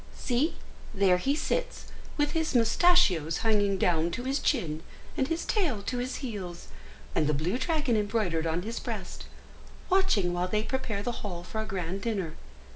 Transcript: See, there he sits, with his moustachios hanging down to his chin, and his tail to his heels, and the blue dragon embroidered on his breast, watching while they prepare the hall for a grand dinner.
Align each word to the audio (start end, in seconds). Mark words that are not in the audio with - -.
See, 0.17 0.55
there 0.95 1.19
he 1.19 1.35
sits, 1.35 1.85
with 2.17 2.31
his 2.31 2.55
moustachios 2.55 3.37
hanging 3.45 3.77
down 3.77 4.09
to 4.13 4.23
his 4.23 4.39
chin, 4.39 4.81
and 5.15 5.27
his 5.27 5.45
tail 5.45 5.83
to 5.83 5.99
his 5.99 6.15
heels, 6.25 6.69
and 7.13 7.27
the 7.27 7.35
blue 7.35 7.59
dragon 7.59 7.95
embroidered 7.95 8.47
on 8.47 8.63
his 8.63 8.79
breast, 8.79 9.25
watching 9.91 10.33
while 10.33 10.47
they 10.47 10.63
prepare 10.63 11.03
the 11.03 11.11
hall 11.21 11.43
for 11.43 11.61
a 11.61 11.65
grand 11.67 12.01
dinner. 12.01 12.33